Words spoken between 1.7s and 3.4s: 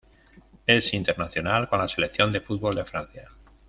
la selección de fútbol de Francia.